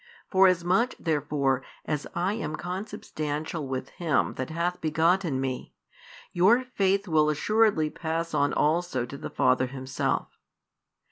Forasmuch 0.31 0.95
therefore 0.99 1.61
as 1.85 2.07
I 2.15 2.33
am 2.33 2.55
Consubstantial 2.55 3.67
with 3.67 3.89
Him 3.89 4.33
that 4.33 4.49
hath 4.49 4.81
begotten 4.81 5.39
Me, 5.39 5.75
your 6.33 6.63
faith 6.73 7.07
will 7.07 7.29
assuredly 7.29 7.91
pass 7.91 8.33
on 8.33 8.51
also 8.51 9.05
to 9.05 9.15
the 9.15 9.29
Father 9.29 9.67
Himself." 9.67 10.29